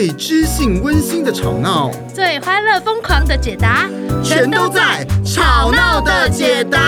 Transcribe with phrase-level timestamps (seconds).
[0.00, 3.86] 最知性温馨的吵闹，最欢乐疯狂的解答，
[4.24, 6.78] 全都在《吵闹的解答》。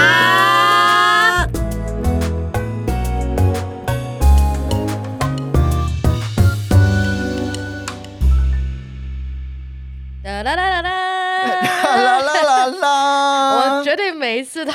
[14.32, 14.72] 每一次都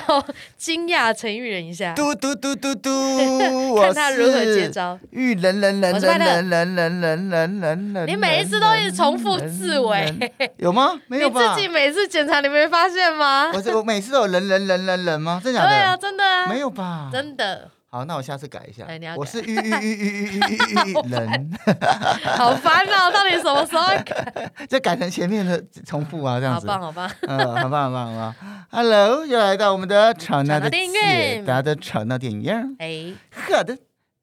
[0.55, 4.99] 惊讶陈玉仁一下，嘟嘟嘟嘟嘟， 看他如何接招。
[5.09, 11.01] 誉仁仁仁仁仁仁仁仁仁仁仁，你每一次都一直重复自尾，有吗？
[11.07, 11.41] 没有吧？
[11.41, 13.51] 你自己每次检查，你没发现吗？
[13.51, 15.41] 我我每次都有人人人人人吗？
[15.43, 15.59] 真的？
[15.59, 17.09] 对啊，真的啊，没有吧？
[17.11, 17.71] 真的。
[17.97, 18.85] 好，那我下次改一下。
[18.87, 21.51] 哎、我是玉玉玉玉玉玉玉人。
[22.37, 23.09] 好烦恼！
[23.09, 24.51] 到底什么时候改？
[24.69, 26.67] 就改成前面的重复啊，这样子。
[26.67, 27.11] 好棒，好棒。
[27.21, 28.35] 嗯，好棒，好棒，好棒。
[28.69, 32.75] Hello，又来到我们的吵闹的电影院，大家的吵闹电影院。
[32.77, 33.75] 哎，好的，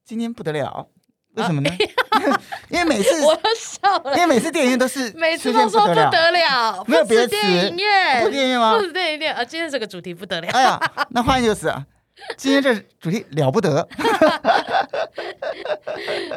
[0.04, 0.86] 今天不得了，
[1.34, 1.70] 为什么呢？
[2.70, 8.76] 因为每次我都笑了，因为每次电影院都是每次都说不得了，没有别的电影院，不是电影院吗？
[8.76, 9.44] 不是电影院啊！
[9.44, 10.48] 今天这个主题不得了。
[10.52, 10.80] 哎呀，
[11.10, 11.84] 那换一个词啊。
[12.38, 13.86] 今天这主题了不得，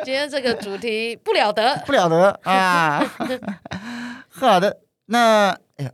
[0.03, 3.05] 今天这个主题不了得，不了得啊！
[4.27, 5.91] 好的，那哎呀，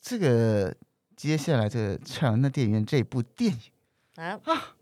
[0.00, 0.74] 这个
[1.16, 3.58] 接下来这个吵闹电影院这部电影
[4.16, 4.74] 啊啊，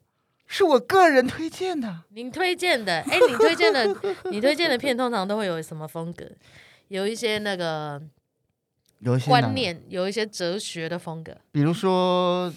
[0.46, 2.04] 是我个人推荐的。
[2.10, 3.96] 您推荐的，哎，你推荐的，
[4.30, 6.24] 你推荐的片通常都会有什么风格？
[6.86, 8.00] 有一些那个
[9.00, 12.52] 有一些观念，有一些哲学的风格，比如说。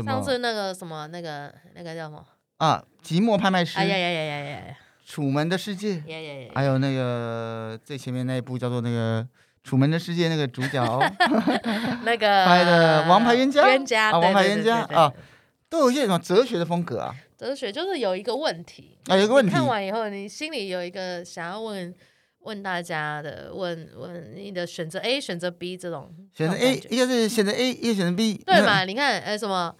[0.00, 2.24] 上次那个什么，那个那个叫什么
[2.56, 2.82] 啊？
[3.04, 3.76] 寂寞拍卖师。
[3.78, 4.76] 哎呀呀呀呀呀！
[5.04, 6.02] 楚门的世界。
[6.54, 9.22] 还有那个最前面那一部叫做那个
[9.62, 10.82] 《楚门的世界》，那个主角
[12.04, 13.62] 那个 拍的《王牌冤家》。
[13.68, 15.12] 冤家啊，王牌冤家啊，
[15.68, 17.14] 都有一些什么哲学的风格啊。
[17.36, 19.52] 哲学就是有一个问题啊，有一个问题。
[19.52, 21.94] 看完以后，你心里有一个想要问
[22.42, 26.14] 问大家的，问问你的选择 A，选择 B 这种。
[26.32, 28.84] 选择 A，一个是选择 A，一个选择 B，对嘛？
[28.84, 29.74] 你看，呃，什么？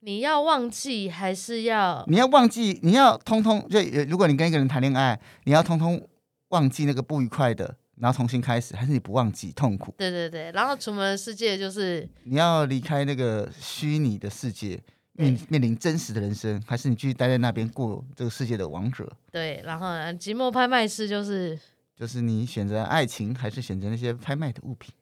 [0.00, 2.04] 你要忘记还是要？
[2.08, 6.08] 你要忘记，你要通通就，如果你跟一个人谈恋爱，你要通通
[6.48, 9.94] 忘记那个不愉快的，然后重新开始，还是你不忘记痛苦？
[9.96, 14.82] 对对对，然后楚门的世界就是你要离开那个虚拟的世界，
[15.14, 19.10] 面面临真实的人生，还是你继续待在那边过这个世界的王者？
[19.30, 21.58] 对，然后呢寂寞拍卖师就是
[21.96, 24.92] 就是你选择爱情，还是选择那些拍卖的物品？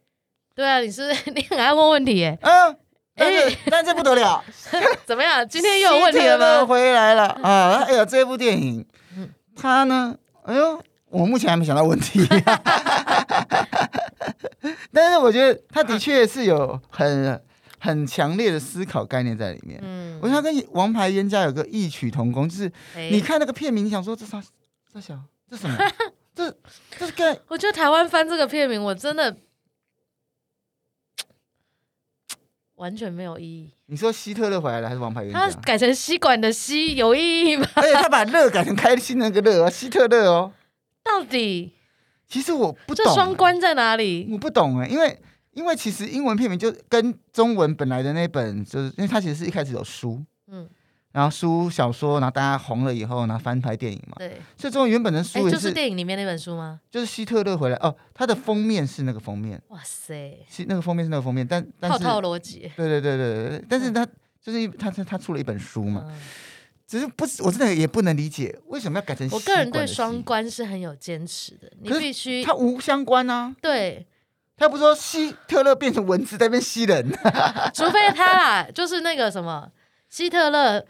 [0.54, 2.76] 对啊，你是 你很爱问问题耶，嗯。
[3.12, 4.42] 但是，但这不得了，
[5.04, 5.46] 怎么样？
[5.46, 6.64] 今天又有问题了吗？
[6.64, 7.82] 回来了啊！
[7.86, 8.86] 哎呀，这部电影，
[9.54, 10.16] 它呢？
[10.44, 12.26] 哎呦，我目前还没想到问题。
[14.90, 17.38] 但是我觉得它的确是有很
[17.80, 19.80] 很强烈的思考概念在里面。
[19.82, 22.70] 嗯，我觉得他跟《王牌冤家》有个异曲同工，就是
[23.10, 24.40] 你看那个片名，你想说这啥？
[24.92, 25.18] 这小？
[25.50, 25.76] 这什么？
[26.34, 26.48] 这
[26.98, 27.40] 这是跟……
[27.48, 29.36] 我觉得台湾翻这个片名，我真的。
[32.76, 33.70] 完全没有意义。
[33.86, 35.50] 你说希特勒回来了还是王牌冤家？
[35.50, 37.66] 他改成吸管的吸有意义吗？
[37.74, 40.52] 而且他把乐改成开心那个乐哦，希特勒哦。
[41.02, 41.74] 到底？
[42.26, 43.04] 其实我不懂。
[43.04, 44.26] 这双关在哪里？
[44.32, 45.20] 我不懂哎，因为
[45.52, 50.24] 因为其实英文片名就跟中文本来的那本，就是因为它其实是一开始有书。
[50.48, 50.68] 嗯。
[51.12, 54.14] 然后书小说，然后大家红了以后，然后翻拍电影嘛。
[54.18, 54.40] 对。
[54.56, 56.80] 所以中文原本的书也是，就是电影里面那本书吗？
[56.88, 59.60] 就是希特勒回来哦，它的封面是那个封面。
[59.70, 60.38] 哇塞！
[60.48, 62.70] 是那个封面是那个封面，但但是套套逻辑。
[62.76, 64.06] 对对对对对，但是他
[64.40, 66.06] 就是他他他出了一本书嘛，
[66.86, 69.28] 只是不是我真的也不能理解为什么要改成。
[69.32, 73.52] 我个人对双关是很有坚持的，你必须它无相关啊。
[73.60, 74.06] 对，
[74.60, 77.10] 他不说希特勒变成蚊子在那边吸人，
[77.74, 79.68] 除非他啦，就是那个什么
[80.08, 80.84] 希特勒。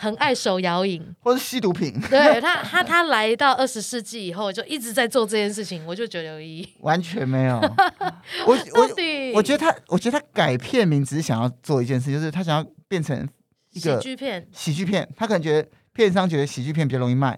[0.00, 2.00] 很爱手摇饮，或是吸毒品。
[2.08, 6.68] 对他，他他来到二十世纪以后，就一直在做这件事情，我就觉得有意义。
[6.82, 7.58] 完全没有。
[8.46, 8.88] 我我
[9.34, 13.28] 我觉得他，我觉得他改片名只是想要做一件事，就是他想要变成
[13.72, 14.46] 一个喜剧片。
[14.52, 17.36] 喜剧片，他可能觉得片商觉得喜剧片比较容易卖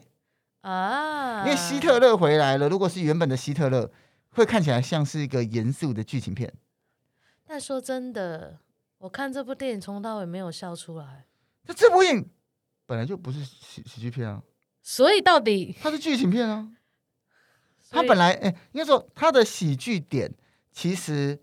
[0.61, 1.43] 啊。
[1.47, 3.91] 因为希特勒回来了，如果是原本的希特勒，
[4.31, 6.53] 会看起来像是一个严肃的剧情片。
[7.47, 8.59] 但说真的，
[8.99, 11.27] 我看这部电影从头到尾没有笑出来。
[11.67, 12.29] 那这部影。
[12.87, 14.43] 本来就不是喜喜剧片啊，
[14.83, 16.69] 所以到底它是剧情片啊。
[17.89, 20.29] 它本来哎，应该说它的喜剧点
[20.73, 21.39] 其实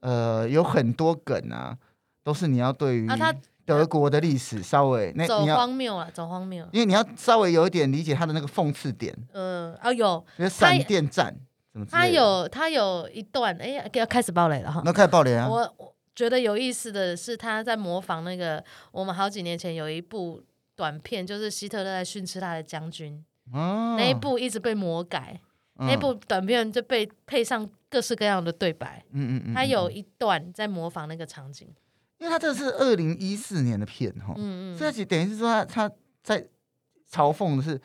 [0.00, 1.78] 呃有很多梗啊，
[2.24, 3.08] 都是你要对于
[3.64, 9.16] 德国的历史稍微那走荒谬啊，走荒谬，因为你要稍微有一点理解它的那个讽刺点。
[9.32, 11.32] 呃啊有，比如闪电战
[11.84, 11.98] 什么？
[11.98, 15.48] 它有他有一段哎呀要开始爆雷了哈，那开始爆雷啊！
[15.48, 20.42] 我我觉得有意思的是他在模仿那个我们好几年前有一部。
[20.78, 25.40] 短片就是希特勒在训斥他的将军，哦、那一部一直被魔改，
[25.74, 29.04] 那部短片就被配上各式各样的对白。
[29.10, 31.66] 嗯嗯嗯，他有一段在模仿那个场景，
[32.18, 35.90] 因为他这是二零一四年的片哈，嗯嗯，所以等于是说他他
[36.22, 36.46] 在
[37.10, 37.80] 嘲讽的是，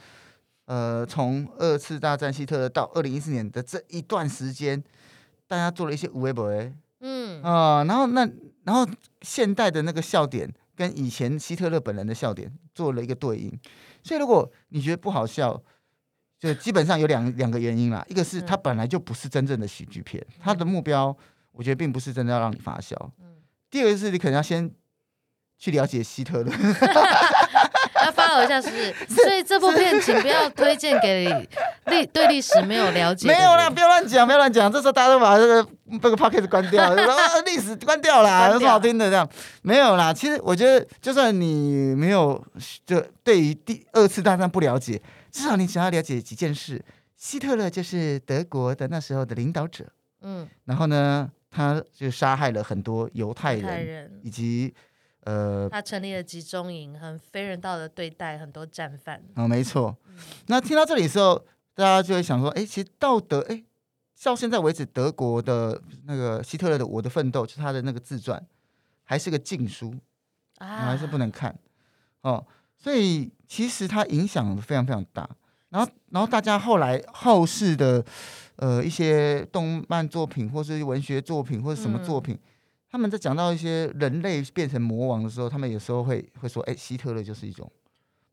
[0.66, 4.84] 呃，从二次大战希特勒到二零一四年的这一段时间，
[5.48, 7.42] 大家做了一些无微不为，嗯。
[7.44, 8.30] 啊、呃，然后那
[8.64, 8.88] 然后
[9.22, 13.60] 现代的那个笑点跟以前希特勒本人的笑点做了一个对应，
[14.04, 15.62] 所以如果你觉得不好笑。
[16.40, 21.16] 就基本上有两两个原因啦，一个是它本来就不是真正的喜剧片，它的目标
[21.54, 22.98] 我觉得并不是真的要让你发笑。
[23.22, 23.38] 嗯。
[23.70, 24.70] 第二个是你可能要先
[25.58, 26.52] 去了解希特勒
[28.04, 28.94] 要 follow 一下是不 是？
[29.22, 31.26] 所以这部片请不要推荐给
[31.88, 33.28] 历 对历史没有了解。
[33.28, 34.72] 没有啦，不要乱讲，不要乱讲。
[34.72, 35.68] 这时候大家都把这个
[36.02, 39.28] 这个 podcast 关掉，说历史关掉啦， 有什么好听的这样？
[39.62, 42.44] 没有啦，其实我觉得就算你没有
[42.86, 45.02] 就对于第二次大战不了解。
[45.32, 46.80] 至少你想要了解几件事，
[47.18, 49.84] 希特勒就是德国的那时候的领导者，
[50.22, 54.72] 嗯，然后呢，他就杀害了很多犹太人以及
[55.26, 59.22] 呃，他成立了集中营，很非人道的对待很多战犯。
[59.36, 59.96] 哦，没错。
[60.08, 60.16] 嗯、
[60.48, 61.36] 那听到这里的时候，
[61.74, 63.64] 大家就会想说，哎，其实道德，哎，
[64.24, 68.46] 到现在为止，德国的那个希特勒的《我的奋斗》就是他的那个自传，
[69.04, 69.94] 还是个禁书
[70.60, 71.58] 啊，还是不能看
[72.22, 72.46] 哦。
[72.78, 75.30] 所以其实它影响非常非常大，
[75.70, 78.04] 然后然后大家后来后世的
[78.58, 82.40] 呃一些动漫作品或是文学作品或者什么作品，嗯、
[82.94, 87.70] 他们在讲到一些人类变成魔王的时候，他们有时候会会说，哎，希特勒就是一种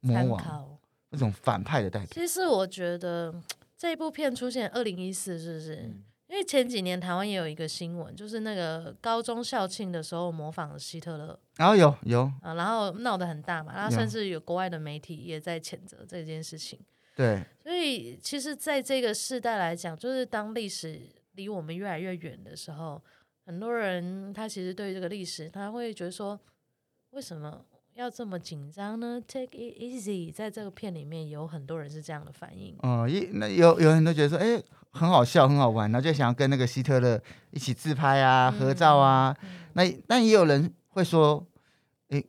[0.01, 0.79] 魔王，
[1.09, 2.09] 那种反派的代表。
[2.13, 3.35] 其实我觉得
[3.77, 5.77] 这一部片出现二零一四是不是？
[5.77, 16.79] 嗯因为前几年台湾也有一个新闻，就是那个高中校庆的时候模仿希特勒，然后有有啊，然后闹得很大嘛，然后甚至有国外的媒体也在谴责这件事情。
[17.17, 21.01] 对，所以其实在这个世代来讲，就是当历史
[21.33, 23.03] 离我们越来越远的时候，
[23.51, 26.39] 很多人他其实对于这个历史，他会觉得说，
[27.11, 27.65] 为什么
[27.95, 32.77] 要这么紧张呢？Take it easy，在这个片里面有很多人是这样的反应。
[32.83, 34.63] 哦，一那有有很多觉得说，哎。
[34.93, 39.33] 很好笑，很好玩，然后就想要跟那个希特勒一起自拍啊、合照啊。
[39.75, 41.47] 那但也有人会说，
[42.09, 42.27] 诶，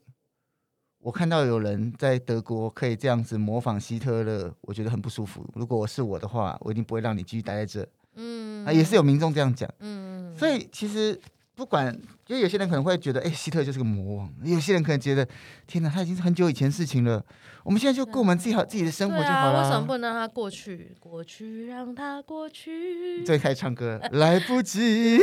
[1.00, 5.44] 我看到有人在德国可以这样子模仿希特勒，我觉得很不舒服。
[5.56, 7.84] 如果我是我的话，我一定不会让你继续待在这。
[8.14, 9.68] 嗯，啊，也是有民众这样讲。
[9.80, 10.11] 嗯，
[10.42, 11.22] 所以其实。
[11.54, 11.96] 不管，
[12.26, 15.28] 就有些人可能会觉得，哎、欸，希特就是个魔王；有些人可能觉得，
[15.68, 17.24] 天哪，他已经是很久以前的事情了。
[17.64, 19.60] 我们现在就过我们自己好自己的生活就好了。
[19.60, 20.96] 啊、为什么不能让他过去？
[21.00, 23.24] 过去让他过去。
[23.24, 25.20] 最开始唱歌，来不及。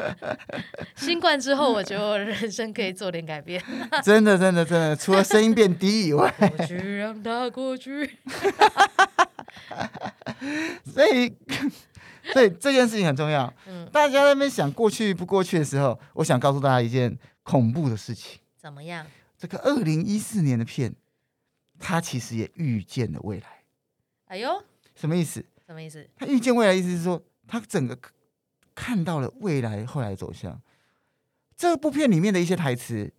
[0.96, 3.62] 新冠之后，我觉得我人生可以做点改变。
[4.04, 6.30] 真的，真的，真的，除了声音变低以外。
[6.38, 8.18] 过去让它过去。
[10.84, 11.34] 所以。
[12.32, 13.52] 所以这件事情很重要。
[13.66, 18.40] 嗯，大家在那边想过去不过去的时候，我想告诉大家一件恐怖的事情。
[18.56, 19.06] 怎么样？
[19.38, 20.94] 这个二零一四年的片，
[21.78, 23.46] 它其实也预见了未来。
[24.26, 24.62] 哎呦，
[24.94, 25.44] 什么意思？
[25.66, 26.08] 什么意思？
[26.16, 27.96] 他预见未来，意思是说，他整个
[28.74, 30.60] 看到了未来后来走向。
[31.56, 33.12] 这部片里面的一些台词，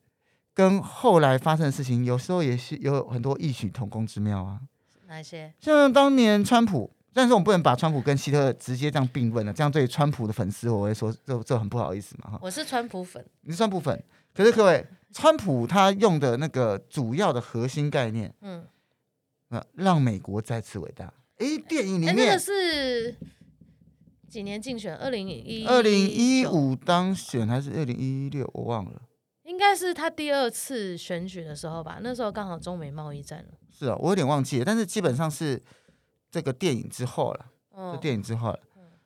[0.53, 4.59] 跟后来发生的事情，有时候也是有很多异曲同工之妙啊。
[5.07, 5.53] 哪些？
[5.59, 6.91] 像当年川普。
[7.17, 12.39] 但是我们不能把川普跟希特勒直接这样并论了，这样对川普的粉丝我会说这这很不好意思嘛哈。
[12.43, 14.03] 我是川普粉，你是川普粉，
[14.35, 18.63] 可是各位，川普他用的那个主要的核心概念，嗯，
[19.49, 21.11] 啊，让美国再次伟大。
[21.37, 23.15] 哎，电影里面那个是
[24.29, 24.95] 几年竞选？
[24.95, 28.47] 二零一二零一五当选还是二零一六？
[28.53, 29.01] 我忘了，
[29.41, 31.97] 应该是他第二次选举的时候吧。
[32.03, 33.57] 那时候刚好中美贸易战了。
[33.75, 35.59] 是啊，我有点忘记了，但是基本上是。
[36.29, 38.59] 这个电影之后了，哦、这电影之后了，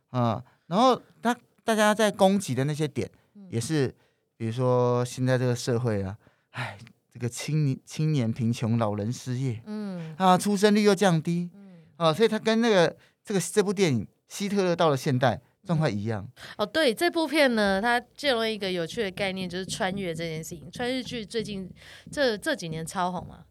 [0.09, 3.09] 啊、嗯，然后他大家在攻击的那些点，
[3.49, 3.93] 也是，
[4.35, 6.17] 比如说现在这个社会啊，
[6.49, 6.77] 哎，
[7.13, 15.35] 这个青年青年贫穷，老人失业，嗯，啊，出生率又降低，嗯，啊，所以他跟那个这个这部电影《希特勒到了现代》
[15.67, 16.27] 状况一样。
[16.57, 20.69] 哦，对，这部片呢，它借用了一个有趣的概念，就是穿越这件事情。
[20.71, 21.71] 穿越剧最近
[22.11, 23.45] 这这几年超红嘛，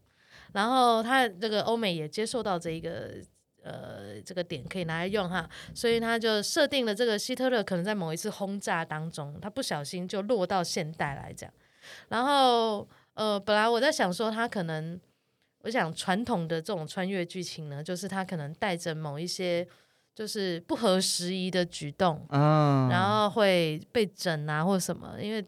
[0.51, 3.21] 然后他这个欧美也接受到这一个。
[3.63, 11.51] 呃，这个点可以拿来用哈，所以他就设定了这个希特勒可能在某一次轰炸当中，他不小心就落到现代来讲。
[12.09, 14.99] 然后呃，本来我在想说他可能，
[15.63, 19.67] 我想传统的这种穿越剧情呢，就是他可能带着某一些
[20.15, 25.45] 就是不合时宜的举动，嗯，然后会被整啊或什么，因为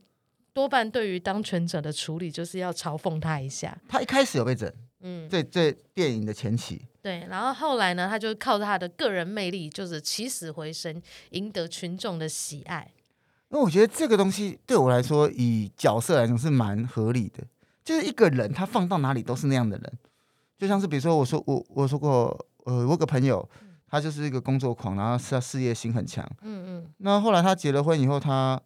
[0.54, 3.76] 多半对于当权者的处理就是要嘲讽他一下。
[3.90, 4.72] 他一开始有被整。
[5.04, 6.86] 嗯，这这电影的前期。
[7.02, 12.92] 对，然后后来呢，他就靠着他的个人魅力，就是起死回生，赢得群众的喜爱。
[13.50, 17.44] 那我觉得这个东西对我来说，以角色来讲是蛮合理的。
[17.84, 19.94] 就是一个人，他放到哪里都是那样的人。
[20.58, 23.48] 就像是比如说，我说我我说过，呃，我有个朋友，
[23.90, 26.26] 他就是一个工作狂，然后是他事业心很强。
[26.42, 26.94] 嗯嗯。
[27.00, 28.60] 那后来他结了婚以后，他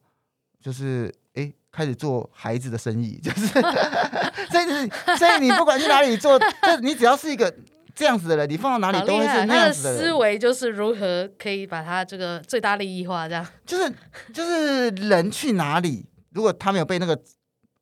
[0.61, 3.47] 就是哎开始做孩子的生意， 就是
[4.49, 7.53] 所以所以你不管去哪里做，就你只要是一个。
[7.99, 9.97] 这样子的人，你放到哪里都会是那样子的人。
[9.97, 13.43] 他的思维就是如何可以把他这个最大利益化，这样。
[13.65, 13.91] 就是
[14.31, 17.19] 就是人去哪里，如果他没有被那个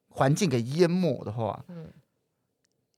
[0.08, 1.92] 环境给淹没的话，嗯，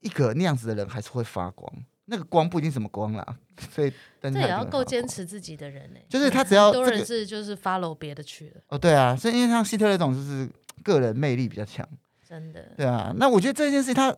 [0.02, 1.68] 一个那样子的人还是会发光。
[2.06, 3.26] 那个光不一定什么光啦，
[3.74, 3.92] 所以
[4.22, 6.00] 这也要够坚持自己的人呢。
[6.08, 8.62] 就是他只要很多人是就是 follow 别的去了。
[8.68, 10.48] 哦，对啊，所以因为像希特勒这种就是
[10.84, 11.88] 个人魅力比较强，
[12.28, 12.74] 真的。
[12.78, 14.16] 对啊，那我觉得这件事他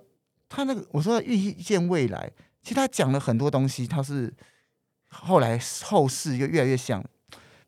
[0.48, 2.32] 他那个我说预见未来。
[2.62, 4.32] 其实他讲了很多东西，他是
[5.08, 7.02] 后来后世又越来越像，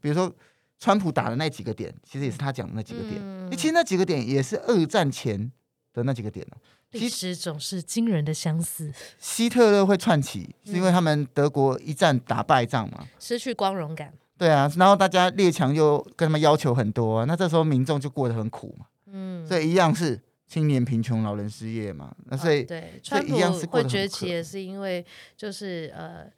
[0.01, 0.31] 比如说
[0.79, 3.15] 川普打的那几个点，其实也是他讲的那几个点。
[3.17, 5.49] 嗯、其实那几个点也是二战前
[5.93, 6.57] 的那几个点了。
[6.91, 8.93] 历史总是惊人的相似。
[9.17, 14.13] 希特勒会串起，是因为他们德国一战打败仗嘛，失去光荣感。
[14.41, 18.87] 对啊，然后大家列强又跟他们要求很多，那这时候民众就过得很苦嘛。
[19.05, 20.19] 嗯，所以一样是。
[20.47, 23.37] 青年贫穷，老人失业嘛，那所以、哦、对，川普
[23.69, 25.05] 会崛起也是因为
[25.37, 26.29] 就是呃，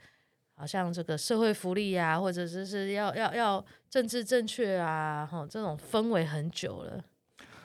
[0.54, 7.04] 好像这个社会福利啊，或者是是要要要政治正确啊，哈，这种氛围很久了。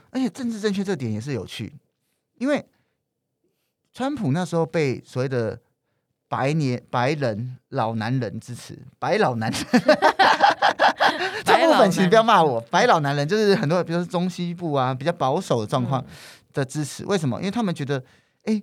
[0.09, 1.75] 而且政治正确这点也是有趣，
[2.38, 2.64] 因为
[3.92, 5.61] 川普那时候被所谓的
[6.28, 9.61] 白年白人老男人支持，白老男人。
[11.44, 16.00] 这部分其实不要骂我，白老男人就是很多，比如说中西部啊比较保守的状况。
[16.02, 16.14] 嗯
[16.54, 17.38] 的支持为什么？
[17.38, 18.02] 因为他们觉得，
[18.44, 18.61] 哎，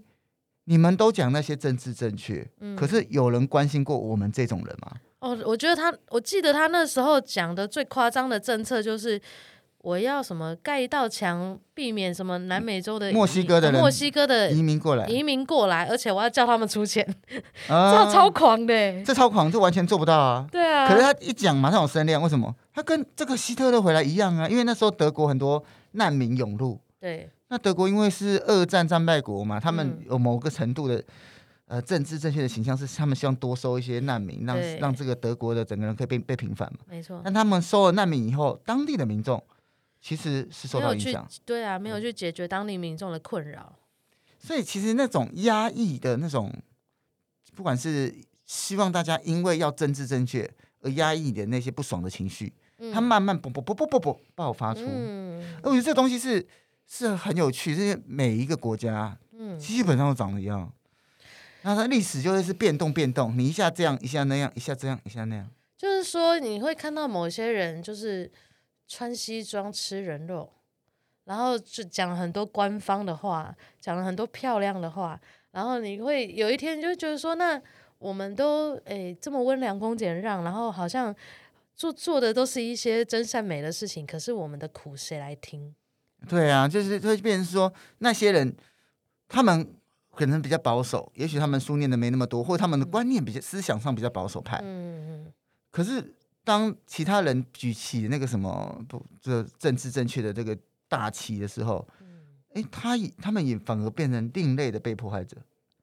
[0.66, 4.92] 你们都讲那些政治正确，嗯、可是有人关心过我们这种人吗？
[5.20, 9.22] 哦，我觉得他，我记得他那时候讲的最夸张的政策就是，
[9.86, 17.08] 我要什么盖一道墙，避免什么南美洲的墨西哥的人、墨西哥的移民过来，移民过来，而且我要叫他们出钱，
[17.68, 20.48] 啊、这超狂的，这超狂，这完全做不到啊！
[20.52, 22.56] 对啊，可是他一讲马上有声量，为什么？
[22.74, 27.30] 他跟这个希特勒回来一样啊，因为那时候德国很多难民涌入，对。
[27.50, 31.04] 那德国因为是二战战败国嘛，他们有某个程度的
[31.68, 36.80] 呃政治正确的形象，是他们希望多收一些难民，让让这个德国的整个人可以被被平反嘛。
[36.90, 37.22] 没错。
[37.24, 39.42] 但他们收了难民以后，当地的民众
[40.06, 41.28] 其实是受到影响。
[41.44, 43.76] 对啊，没有去解决当地民众的困扰。
[44.38, 46.54] 所以其实那种压抑的那种，
[47.56, 48.14] 不管是
[48.46, 50.48] 希望大家因为要政治正确
[50.82, 52.54] 而压抑的那些不爽的情绪，
[52.94, 54.82] 它慢慢不不不不不不爆发出。
[54.86, 55.58] 嗯。
[55.64, 56.46] 而我觉得这东西是。
[56.88, 60.72] 是很有趣，这些每一个国家，嗯，基本上都长得一样。
[61.64, 65.50] 那它历史就会是变动变动，你一下这样，一下那样，一下这样，一下那样。
[65.76, 68.32] 就是说，你会看到某些人就是
[68.88, 70.52] 穿西装吃人肉，
[71.26, 75.20] 然后就讲了很多官方的话，讲了很多漂亮的话，
[75.52, 77.62] 然后你会有一天就觉得说，那
[77.98, 81.16] 我们都诶这么温良恭俭让，然后好像
[81.76, 85.74] 做做的都是一些真善美的事情，可是我们的苦谁来听？
[86.28, 88.56] 对啊，就是会变成说那些人，
[89.28, 89.76] 他们
[90.12, 94.60] 可能比较保守，也许他们书念的没那么多，或者他们的观念比较思想上比较保守派。
[94.64, 95.34] 嗯嗯。
[95.72, 101.86] 可是当其他人举起那个什么不这政治正确的这个大旗的时候，
[102.54, 105.36] 哎，他也他们也反而变成另类的被迫害者。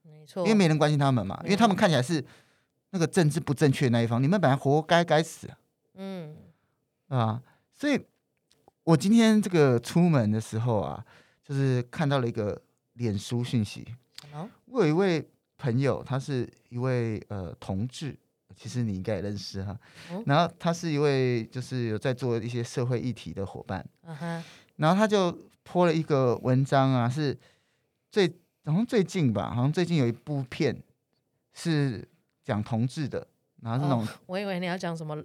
[0.02, 0.42] 没错。
[0.44, 2.24] 因为没人关心他们嘛，因为他们看起来是
[2.90, 5.50] 那个政治不正确的那一方，你们本来活该该死。
[5.96, 6.34] 嗯。
[7.08, 7.42] 啊，
[7.74, 8.00] 所以。
[8.84, 11.06] 我今天这个出门的时候啊，
[11.44, 12.60] 就是看到了一个
[12.94, 13.86] 脸书讯息。
[14.64, 15.24] 我有一位
[15.56, 18.18] 朋友，他是一位呃同志，
[18.56, 19.78] 其实你应该也认识哈。
[20.26, 23.84] 然后他是一位就是有在做一些社会议题的伙伴。
[24.76, 25.30] 然后他就
[25.64, 27.38] po 了一个文章啊，是
[28.10, 28.26] 最
[28.64, 30.76] 好像最近吧，好像最近有一部片
[31.52, 32.06] 是
[32.44, 33.26] 讲同志的，
[33.60, 34.06] 然后那种。
[34.26, 35.22] 我以为你要讲什么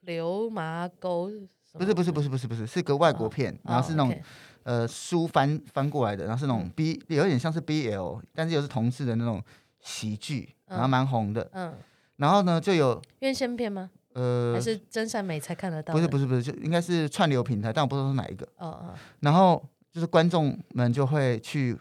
[0.00, 1.30] 流麻沟。
[1.72, 4.22] 不是不是不是不是不是，是个外国片，然后是那种
[4.62, 9.42] 呃书翻翻过来的，然后是那种 B 有点像是 BL，但是又是同志的那种
[9.80, 11.48] 喜剧，然后蛮红的。
[11.52, 11.74] 嗯。
[12.22, 13.90] 然后呢，就有院线片吗？
[14.12, 15.92] 呃，还是真善美才看得到？
[15.92, 18.46] 不是不是不是，就应该是串流平台，但我不知道是哪一个。
[18.58, 18.94] 哦哦。
[19.18, 19.60] 然后
[19.90, 21.76] 就是观众们就会去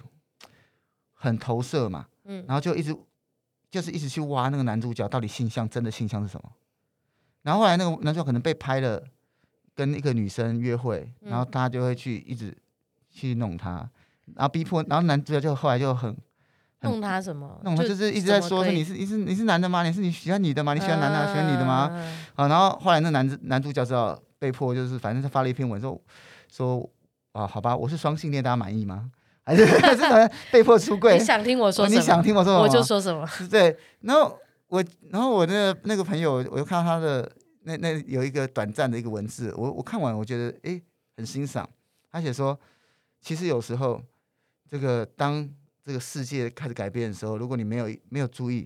[1.14, 2.96] 很投射嘛，嗯，然后就一直
[3.70, 6.52] 就是一直去挖那个男主角到底性向真的性向是什么，
[7.44, 9.04] 然后后来那个男主角可能被拍了。
[9.74, 12.56] 跟一个女生约会，然后他就会去一直
[13.10, 13.90] 去弄他，
[14.36, 16.16] 然后逼迫，然后男主角就后来就很
[16.82, 17.60] 弄他什么？
[17.64, 19.84] 弄他就是一直在说，说你是你是你是男的吗？
[19.84, 20.74] 你是你喜欢女的吗？
[20.74, 21.90] 你喜欢男的、啊、喜欢女的吗？
[22.36, 26.00] 啊，然后后来那男男主角知道被迫就是，反正他发了一篇文说
[26.52, 26.90] 说
[27.34, 29.12] 啊，好吧，我是双性恋，大家满意吗？
[29.46, 31.18] 还是还是被迫出柜？
[31.20, 32.00] 你想听我说什么？
[32.00, 32.64] 你想听我说什么？
[32.64, 33.28] 我就说什么。
[33.50, 37.32] 对，然后我然后我那个那个朋友，我又看到他的
[37.64, 40.82] 那那有一个短暂的一个文字，我我看完我觉得哎
[41.18, 41.68] 很欣赏。
[42.12, 42.58] 他写说，
[43.22, 44.02] 其实有时候
[44.70, 45.48] 这个当。
[45.92, 48.66] 这个世界开始改变的时候，如果你没有没有注意，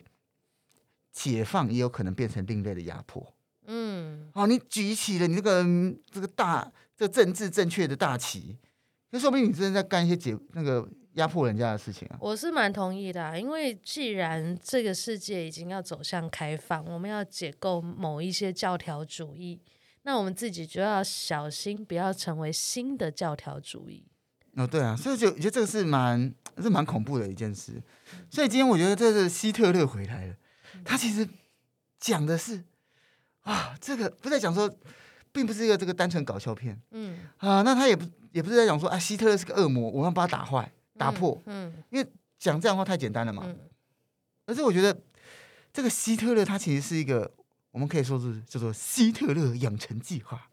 [1.12, 3.34] 解放也有可能变成另类的压迫。
[3.66, 5.66] 嗯，好，你举起了你这个
[6.12, 8.56] 这个大这个政治正确的大旗，
[9.12, 12.18] 就说明你真的在干一些解那个压迫人家的事情啊。
[12.22, 19.60] 我是蛮同意的啊，因为既然这个世界已经要走向开放，我们要解构某一些教条主义，
[20.04, 24.06] 那我们自己就要小心，不要成为新的教条主义。
[24.58, 27.82] 哦，对啊，所以就我觉得这个是蛮是蛮恐怖的一件事。
[28.30, 30.36] 所以今天我觉得这是希特勒回来了，
[30.84, 31.28] 他其实
[32.00, 32.64] 讲的是
[33.42, 34.70] 啊，这个不在讲说，
[35.32, 43.44] 并不是一个这个单纯搞笑片，嗯啊，那他也不也不是在讲说啊，希特勒是个恶魔，我们要把他打坏、打破，嗯，嗯因为讲这样的话太简单了嘛。
[43.46, 43.58] 嗯、
[44.46, 44.98] 而且我觉得
[45.74, 47.32] 这个希特勒他其实是一个，
[47.72, 50.50] 我们可以说是叫做希特勒养成计划。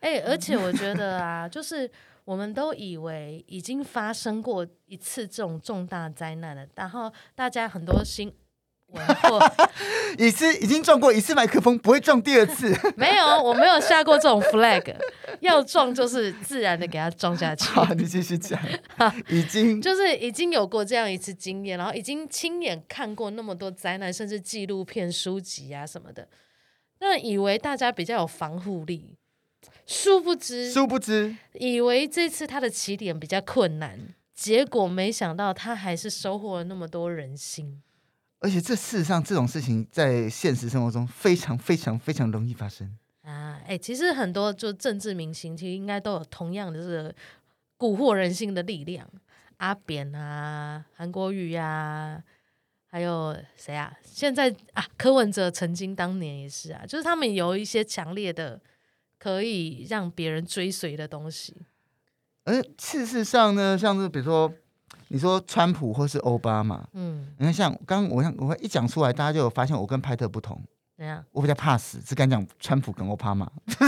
[0.00, 1.90] 哎，而且我觉得啊，就是。
[2.26, 8.34] 我们都以为已经发生过一次这种重大灾难了，然后大家很多新
[8.88, 9.38] 闻或
[10.18, 12.76] 一次已经撞过一次麦克风，不会撞第二次。
[12.98, 14.96] 没有，我没有下过这种 flag，
[15.38, 17.64] 要撞就是自然的给它撞下去。
[17.68, 18.60] 好，你继续讲。
[19.28, 26.26] 已经就是已经有过这样一次经验，然后已经亲眼看过那么多灾难，甚至纪录片、书籍啊什么的，
[26.98, 29.16] 那以为大家比较有防护力。
[29.86, 37.80] 殊不知，殊不知，以为这次他的起点比较困难，结果没想到他还是收获了那么多人心。
[38.40, 43.60] 而且这事实上这种事情在现实生活中非常非常非常容易发生啊！
[43.62, 47.14] 哎、欸，其实很多就政治明星，其实应该都有同样的这个
[47.78, 49.08] 蛊惑人心的力量。
[49.58, 52.22] 阿扁啊，韩国瑜呀、啊，
[52.86, 53.96] 还有谁啊？
[54.04, 58.60] 现在啊，柯文哲曾经当年也是啊，就是他们有一些强烈的。
[59.18, 61.56] 可以让别人追随的东西，
[62.44, 64.52] 而事实上呢，像是比如说，
[65.08, 70.60] 你说川普或是欧巴马，嗯，你看像刚刚我我一讲出来，大家就有发现我跟派特不同，
[70.96, 71.24] 怎样？
[71.32, 73.50] 我比较怕死，只敢讲川普跟欧巴马。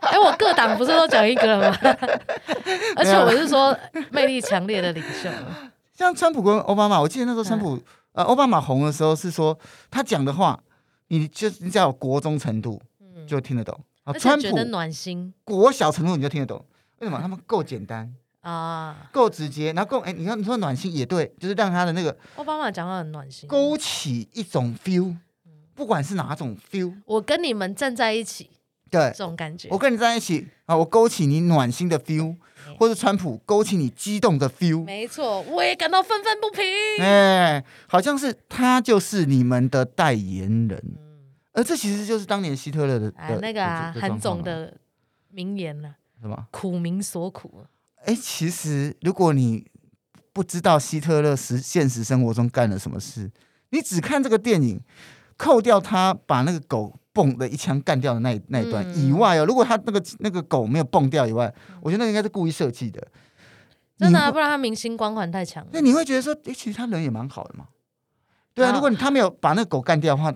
[0.00, 1.78] 哎、欸，我各党不是都讲一个了吗？
[2.96, 3.76] 而且我是说
[4.10, 5.30] 魅力强烈的领袖，
[5.94, 7.80] 像川普跟奥巴马，我记得那时候川普
[8.12, 9.58] 呃奥巴马红的时候是说
[9.90, 10.58] 他讲的话，
[11.08, 12.80] 你就你只要有国中程度
[13.26, 13.78] 就听得懂。
[14.06, 16.64] 啊，川普暖心，国小程度你就听得懂，
[17.00, 17.18] 为什么？
[17.22, 25.16] 他们够简单啊，够直接，然后够哎，你看你说暖心也对，就是让他的那个奥巴马讲话很暖心，勾起一种 feel，
[25.74, 28.48] 不管是哪种 feel，我跟你们站在一起，
[28.88, 29.12] 对。
[29.16, 32.36] 这种感觉，我跟你站在一起啊，我勾起你暖心的 feel，
[32.78, 36.62] 或者川普勾起你激动的 feel，没错，我也感到愤愤不平，
[37.04, 40.80] 哎，好像是他就是你们的代言人。
[41.56, 44.76] 而这其实就是当年希特勒的，哎，那个啊，韩总的
[45.30, 46.46] 名言了，什么？
[46.50, 47.64] 苦民所苦。
[48.04, 49.66] 哎，其实如果你
[50.34, 53.30] 不知道希特勒实现实生活中干了什么事，
[53.70, 54.78] 你只看这个电影，
[55.38, 63.02] 扣掉他把那个狗蹦的一枪干掉的那一那一段以外哦，如果他那个那个狗没有蹦掉以外，我觉得那应该是故意设计的。
[63.96, 65.70] 真的，不然他明星光环太强了。
[65.72, 67.68] 那你会觉得说，哎，其实他人也蛮好的嘛？
[68.52, 70.34] 对啊，如果你他没有把那个狗干掉的话。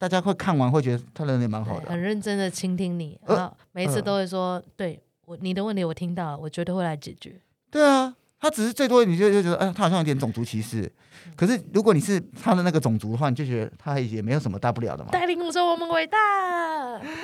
[0.00, 7.38] 大家会看完会觉得他人也蛮好的，很认真的倾听你，然后每一次都会说，呃、对我你的问题我听到了，我绝对会来解决。
[7.70, 10.90] 对啊，他只是最多你就就觉得，哎，他好像有点种族歧视。
[11.36, 15.10] 可是如果你是他的那个种族的话，你就觉得他也没有什么大不了的嘛。
[15.10, 16.18] 带领着我们伟大。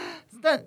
[0.43, 0.63] 但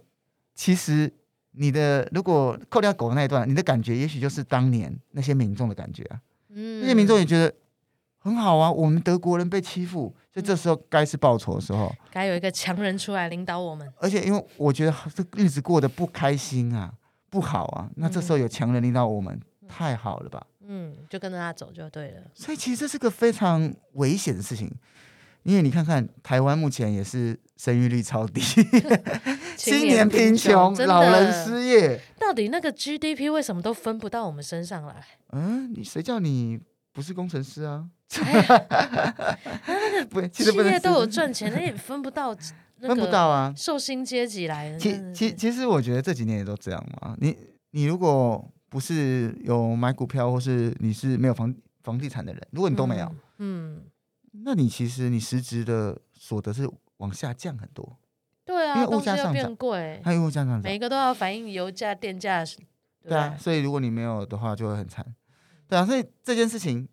[0.55, 1.13] 其实
[1.51, 6.19] 你的如果扣掉狗的那一段，你的感觉也许就是当年那些民众的感觉啊。
[6.49, 7.53] 嗯，那些民众也觉得。
[8.29, 13.91] 很好啊，我们德国人被欺负，所以这时候该是报仇的时候，该有一个强人出来领导我们。
[13.97, 16.93] 而且，因为我觉得这日子过得不开心啊，
[17.29, 20.45] 不好啊，那这时候有强人领导我们，嗯、太好了吧？
[20.67, 22.21] 嗯，就跟着他走就对了。
[22.35, 24.71] 所以，其实这是个非常危险的事情，
[25.41, 28.39] 因为你看看台湾目前也是生育率超低，
[29.57, 35.03] 青年贫穷，老人失业，到底那个 GDP 为什么都分不到我们身上来？
[35.31, 36.59] 嗯，你谁叫你
[36.93, 37.85] 不是工程师啊？
[38.25, 38.67] 哎呀，
[39.67, 42.35] 那个企业都有赚钱，那也分不到，
[42.81, 43.53] 分不到啊！
[43.55, 44.79] 受薪阶级来的。
[44.79, 47.15] 其其其实，我觉得这几年也都这样嘛。
[47.19, 47.37] 你
[47.71, 53.05] 你如果不是有买股票，或是你是没有房房地产的人，如果你都没有，
[53.37, 53.75] 嗯，
[54.33, 56.67] 嗯那你其实你实质的所得是
[56.97, 57.97] 往下降很多。
[58.43, 62.43] 对啊，因为物价上涨，变贵，还有物价上涨，每一个都要反映油价、电价。
[62.43, 65.05] 对，对啊，所以如果你没有的话，就会很惨。
[65.67, 66.87] 对啊，所以这件事情，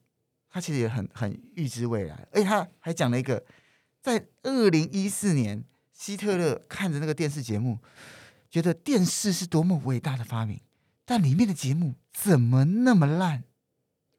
[0.57, 3.45] 他其实也很很预知未来，而且他还讲了一个，
[4.01, 7.79] 在二零一四年，希特勒看着那个电视节目，
[8.51, 10.59] 觉得电视是多么伟大的发明，
[11.05, 13.45] 但里面的节目怎么那么烂？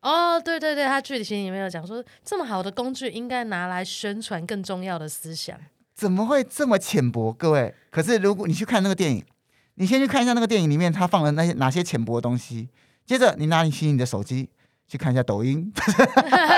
[0.01, 5.59] 哦，对对对，他剧情里面有讲说，这么好的工具应该拿来宣传更重要的思想。
[5.95, 7.33] 怎么会这么浅薄？
[7.33, 9.25] 各位，可是如果你去看那个电影，
[9.73, 12.69] 你先去看一下那个电影里面他放了那些哪些浅薄的东西，
[13.07, 14.47] 接着你拿起你的手机
[14.87, 15.71] 去看一下抖音，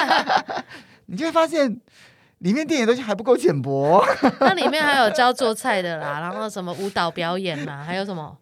[1.07, 1.79] 你就会发现
[2.39, 4.05] 里面电影东西还不够浅薄。
[4.39, 8.37] 那里面还有教做菜的啦，然后什么舞蹈表演啦， 还有什么？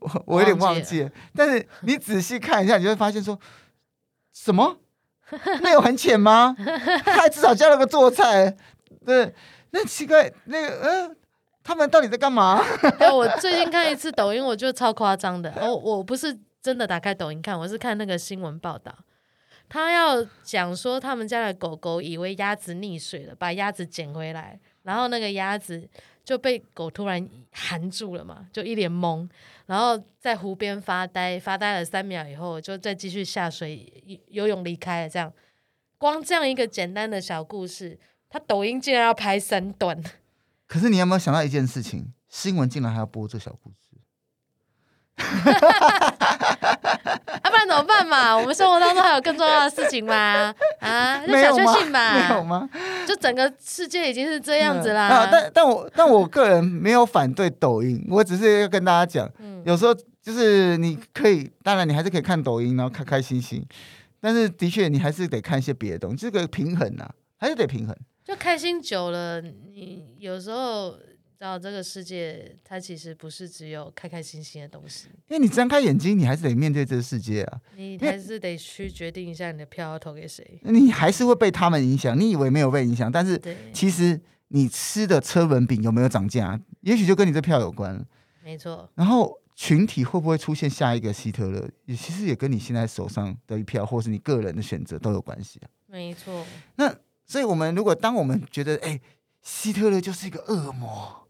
[0.00, 1.10] 我我有点忘记了。
[1.36, 3.38] 但是你仔细看一下，你就会发现说，
[4.32, 4.78] 什么
[5.60, 6.56] 内容很浅吗？
[7.04, 8.56] 他还至少教了个做菜，
[9.04, 9.34] 对。
[9.70, 11.14] 那奇怪，那个嗯、呃，
[11.62, 12.64] 他们到底在干嘛？
[12.98, 15.52] 哎，我最近看一次抖音，我觉得超夸张的。
[15.60, 18.90] 哦，我不是真的打开抖音看，我是看那个新闻报道。
[19.68, 25.88] 他要讲说，他们家的狗狗以为鸭子溺水了，把鸭子捡回来，然后那个鸭子
[26.24, 29.28] 就被狗突然含住了嘛，就一脸懵，
[29.66, 35.08] 然后在湖边发呆，发呆了三秒以后，就再继续下水游泳离开了。
[35.08, 35.32] 这样，
[35.98, 37.98] 光这样一个简单的小故事。
[38.30, 40.02] 他抖音竟然要拍三段，
[40.66, 42.12] 可是你有没有想到一件事情？
[42.28, 43.96] 新闻竟然还要播这小故事，
[47.68, 48.34] 怎么办嘛？
[48.34, 50.52] 我们生活当中还有更重要的事情吗？
[50.80, 52.14] 啊，就小确幸吧？
[52.30, 52.68] 没有吗？
[53.06, 55.08] 就整个世界已经是这样子啦。
[55.08, 63.62] 啊、但但我但我个人没有反对抖音，我只是要跟大家讲，嗯、有时候就是你可以，当然你还是可以看抖音，然后开开心心。
[64.20, 67.94] 但是的确，你还是得看一些别的东西，这个平衡呐、啊，还是得平衡。
[68.24, 70.96] 就开心久了，你有时候
[71.38, 75.06] 知道这个世界，它其实不是只有开开心心的东西。
[75.28, 77.60] 因为你张开眼睛，你还是得面对这个世界啊。
[77.76, 80.58] 你还是得去决定一下你的票要投给谁。
[80.62, 82.18] 你还是会被他们影响。
[82.18, 83.40] 你以为没有被影响，但是
[83.72, 88.04] 其实你吃的车轮饼有没有涨价，也许就跟你这票有关。
[88.42, 88.90] 没错。
[88.96, 95.70] 然后群体会不会出现下一个希特勒，也其实也跟你现在手上的一票，或是你个人的选择都有关系啊。
[95.86, 96.44] 没错。
[96.74, 96.92] 那。
[97.30, 98.98] 所以，我们如果当我们觉得，哎，
[99.42, 101.27] 希特勒就是一个恶魔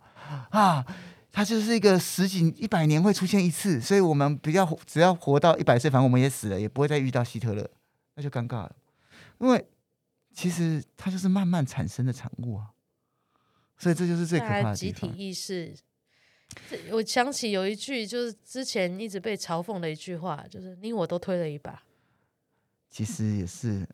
[0.50, 0.84] 啊，
[1.32, 7.68] 它就是一个十几一百年会出现一次，所以我们比较只要活到一百岁，反正我们也死了，也不会再遇到希特勒，
[8.14, 8.72] 那就尴尬了。
[9.38, 9.64] 因为
[10.34, 12.66] 其实它就是慢慢产生的产物啊，
[13.76, 15.74] 所以这就是最可怕的集体意识。
[16.90, 21.82] 我想起有一句，就是之前一直被嘲讽的一句话，就是“你我都推了一把”。
[22.90, 23.86] 其实也是。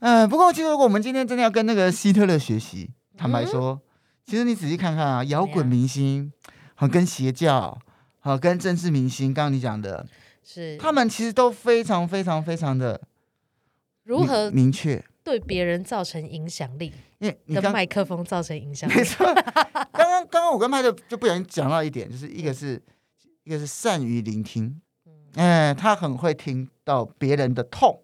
[0.00, 3.80] 嗯、 呃，不过其实如果我们今天真的要跟那个希特勒学习，坦白说，嗯、
[4.28, 6.30] 其实你仔细看看啊，摇滚明星
[6.74, 7.78] 和跟邪教，
[8.20, 10.06] 和跟政治明星，刚刚你讲的，
[10.44, 10.76] 是。
[10.76, 13.00] 他们其实都非常非常非常的
[14.04, 15.02] 如何明确。
[15.24, 18.96] 对别人造成影响力，因为麦克风造成影响力。
[18.96, 19.24] 没错，
[19.92, 22.78] 刚刚刚刚我跟麦克就不小心讲到一点，就是一个是
[23.44, 24.78] 一个是善于聆听，
[25.36, 28.02] 嗯、呃，他很会听到别人的痛，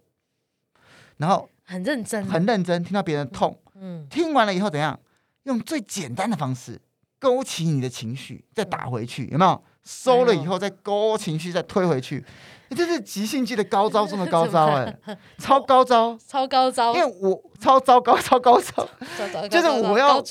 [1.19, 1.51] 然后。
[1.67, 4.99] 很认真，很认真，听到别人痛，嗯，听完了以后怎样？
[5.45, 6.81] 用最简单的方式
[7.19, 9.65] 勾起你的情绪，再打回去，有没有？
[9.85, 12.25] 收了以后再勾情绪，再推回去，
[12.71, 14.99] 这是即兴剧的高招中的高 招，哎，
[15.39, 18.89] 超高招，超高招，因为我超糟糕，超高招
[19.49, 20.23] 就是我要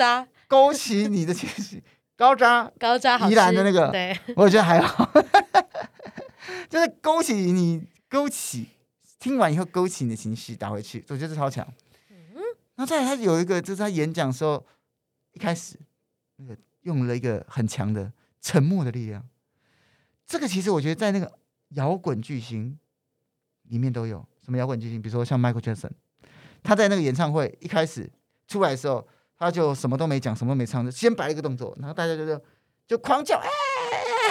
[0.47, 1.83] 勾起你的情绪，
[2.17, 5.07] 高渣，高渣，宜兰的那个，对，我觉得还好，
[6.67, 8.69] 就是勾起你，勾起。
[9.19, 11.65] 听完以后勾起你的情绪，打回去，我觉得这超强。
[12.09, 12.41] 嗯，
[12.75, 14.61] 那再来，他有一个，就是他演讲的时候
[15.33, 15.77] 一开始
[16.37, 19.23] 那个用了一个很强的沉默的力量。
[20.25, 21.31] 这个其实我觉得在那个
[21.69, 22.79] 摇滚巨星
[23.63, 24.25] 里面都有。
[24.43, 25.01] 什么摇滚巨星？
[25.01, 25.91] 比如说像 Michael Jackson，
[26.63, 28.09] 他在那个演唱会一开始
[28.47, 32.41] 出来的时候，他就什么都没讲，什么都没唱，就先摆了一个动作，然后大家就就
[32.87, 33.49] 就狂叫，哎。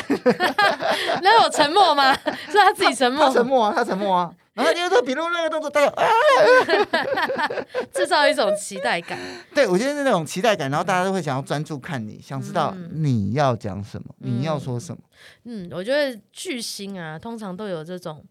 [1.23, 2.13] 那有沉默吗？
[2.49, 4.35] 是他自己沉默，他沉默啊，他沉默啊。
[4.55, 5.91] 然后就说，比如那个动作，大家
[7.91, 9.19] 制造一种期待感。
[9.55, 15.03] 对，我觉得是那种期待感，然后大家都会想要专注看你，想知道你要讲什么，嗯、你要说什么。
[15.45, 18.23] 嗯，我觉得巨星啊，通常都有这种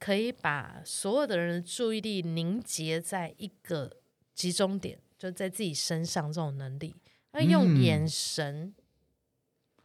[0.00, 3.88] 可以把所有的人的注意力凝结在一个
[4.34, 6.96] 集中点，就在自己身上这种能力。
[7.34, 8.74] 那用眼神，嗯、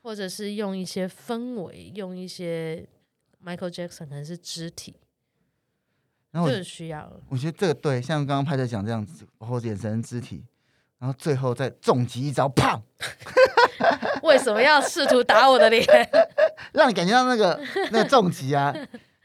[0.01, 2.87] 或者是用一些氛围，用一些
[3.45, 4.95] Michael Jackson 可能是肢体。
[6.31, 7.11] 然后就是需要。
[7.29, 10.43] 我觉得这个对，像刚刚派特讲这样子，然后眼神、肢体，
[10.99, 12.79] 然后最后再重击一招，砰！
[14.23, 15.85] 为什么要试图打我的脸？
[16.73, 17.59] 让你感觉到那个
[17.91, 18.73] 那个重击啊，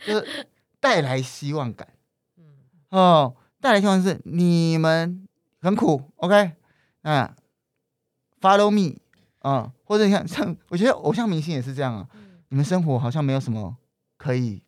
[0.07, 0.47] 就是
[0.79, 1.88] 带来希望感。
[2.38, 2.45] 嗯
[2.91, 5.27] 哦，带来希望是你们
[5.61, 6.53] 很苦，OK
[7.03, 7.29] 嗯
[8.41, 8.99] ，Follow me
[9.41, 13.77] 啊，或者你看像我觉得偶像明星也是这样啊，嗯、你们生活好像没有什么
[14.17, 14.62] 可以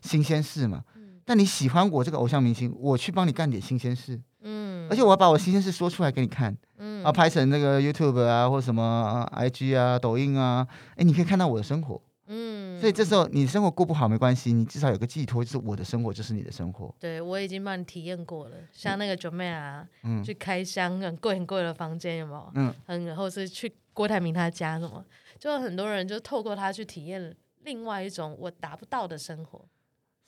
[0.00, 0.91] 新鲜事嘛，嗯、
[1.24, 4.20] 但你喜欢我这个偶像明星，我去帮你干点新鲜事。
[4.44, 16.92] 嗯，而且我要把我新鲜事说出来给你看，嗯，啊，拍成那个 YouTube 啊，或什么 IG 啊、抖音啊，哎，你可以看到我的生活，嗯，所以这时候你生活过不好没关系，你至少有个寄托，就是我的生活就是你的生活。
[16.98, 22.50] 对，我已经帮你体验过了，像那个 Joeman，嗯，去开箱很贵很贵的房间有没有？
[22.86, 25.04] 嗯，然后是去郭台铭他家什么，
[25.38, 27.32] 就很多人就透过他去体验
[27.62, 29.64] 另外一种我达不到的生活。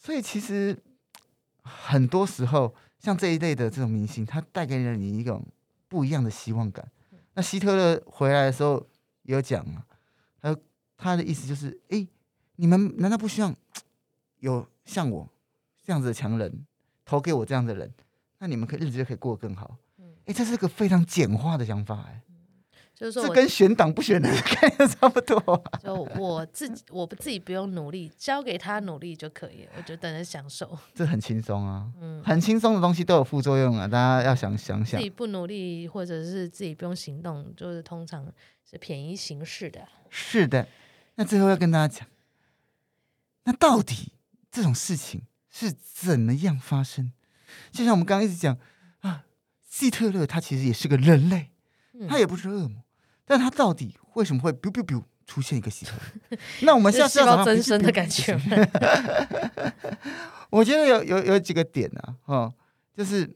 [0.05, 0.77] 所以其实
[1.63, 2.75] 很多时候。
[3.05, 5.47] 像这一类的这种明星，他带给了你一种
[5.89, 6.91] 不一样的希望感。
[7.35, 8.83] 那希特勒回来的时候
[9.25, 9.85] 也有讲啊，
[10.41, 10.57] 他
[10.97, 12.09] 他的意思就是：哎，
[12.57, 13.55] 你们难道不希望
[14.39, 15.29] 有像我
[15.83, 16.65] 这样子的强人
[17.05, 17.93] 投给我这样的人？
[18.39, 19.77] 那你们可以日子就可以过得更好。
[20.25, 22.23] 哎，这是个非常简化的想法，哎。
[22.95, 25.79] 就是说，这跟选党不选人的 概念差不多啊。
[25.83, 29.73] 就我自己，我不自己不用努力，交给他努力就可以了。
[29.77, 30.79] 我就等着享受。
[30.95, 35.01] 这很轻松啊，嗯，很轻松的东西都有副作用啊，大家要想想想。
[35.01, 38.25] 自己不努力，或者是自己不用行动，就是通常
[38.71, 39.81] 是便宜行事的。
[40.09, 40.69] 是的，
[41.17, 42.09] 那最后要跟大家讲，
[43.43, 44.13] 那到底
[44.53, 47.13] 这种事情是怎么样发生？
[47.73, 48.57] 就像我们刚刚一直讲
[49.01, 49.25] 啊，
[49.69, 51.51] 希特勒他其实也是个人类，
[52.09, 52.84] 他也不是恶魔。
[53.25, 55.93] 但他到底为什么会 biu biu biu 出现一个希特
[56.31, 56.39] 勒？
[56.63, 58.39] 那我们 下次要增生的感觉？
[60.51, 62.55] 我觉得有有有几个点啊，哦，
[62.95, 63.35] 就是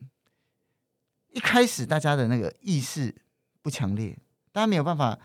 [1.33, 3.14] 一开始大家的那个意识
[3.62, 4.16] 不强烈，
[4.53, 5.18] 大家没有办法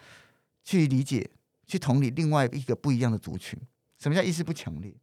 [0.64, 1.30] 去理解、
[1.68, 3.60] 去同理另外一个不一样的族群。
[4.00, 4.94] 什么叫意识不强烈？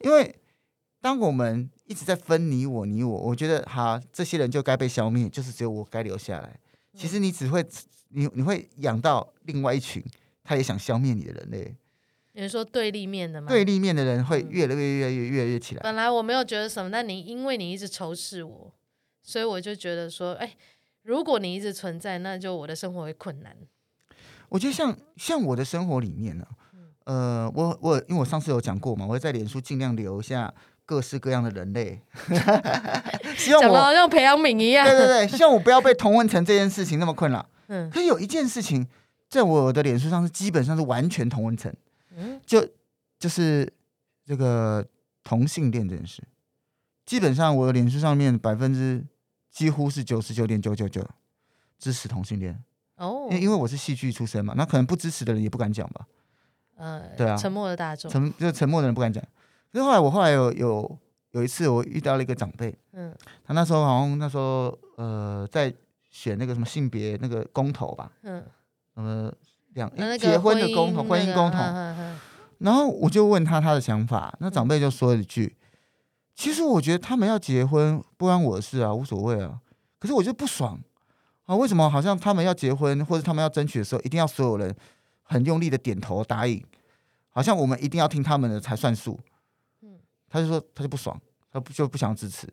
[0.00, 0.34] 因为
[1.00, 6.58] 当我们一直在分你我你我，我觉得好，这些人就该被消灭，就是只有我该留下来。
[6.94, 7.66] 其实你只会。
[8.14, 10.04] 你你会养到另外一群，
[10.44, 11.74] 他也想消灭你的人类。
[12.32, 13.48] 你是说对立面的吗？
[13.48, 15.80] 对立面的人会越来越越越越来越起来。
[15.82, 18.70] 本来我没有觉得什么，但你因为你一直仇视我，
[19.22, 20.54] 所以我就觉得说，哎，
[21.04, 23.56] 如果你一直存在，那就我的生活会困难。
[24.50, 26.52] 我觉得像像我的生活里面呢、啊，
[27.04, 30.52] 呃，我我因为我上次有讲过嘛，我会在脸书尽量留下
[30.92, 31.98] 各式各样的人类，
[33.34, 34.86] 希望我好像培养皿一样。
[34.86, 37.48] 对对对，希望我不要被同温层这件事情那么困扰。
[37.68, 38.86] 嗯，可是有一件事情，
[39.30, 41.72] 在我的脸书上是基本上是完全同温层，
[42.14, 42.62] 嗯，就
[43.18, 43.66] 就是
[44.26, 44.84] 这个
[45.24, 46.22] 同性恋这件事，
[47.06, 49.02] 基本上我的脸书上面百分之
[49.50, 51.02] 几乎是九十九点九九九
[51.78, 52.62] 支持同性恋
[52.96, 56.06] 哦，因因为我是戏剧出身嘛，那可能不支持的人也不敢讲吧，
[56.76, 59.24] 呃，对啊，沉默的大众，沉就沉默的人不敢讲。
[59.72, 60.98] 可是后来我后来有有
[61.30, 65.72] 有一次我遇到了一个长辈，嗯，他那时候好像那时候呃在。
[66.14, 68.44] 选那个什么性别那个公投吧，嗯，
[68.96, 69.34] 呃，
[69.72, 71.56] 两结婚的公投，婚姻公投，
[72.58, 75.56] 然后我就问他他的想法，那长辈就说了一句，
[76.34, 79.58] 其实我觉得他们要结婚不关我的事啊，无所谓啊，
[79.98, 80.78] 可是我就不爽。
[81.46, 84.76] 啊，为什么好像他们要结婚或者他们要争取的时候，一定要所有人
[85.22, 86.62] 很用力的点头答应，
[87.30, 89.31] 好像我们一定要听他们的才算数，嗯，
[90.32, 91.20] 他就说他就不爽，
[91.52, 92.48] 他不就不想支持。